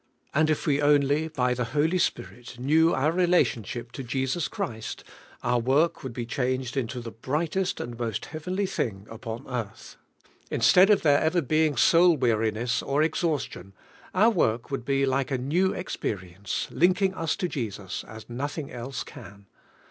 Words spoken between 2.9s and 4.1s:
our relationship to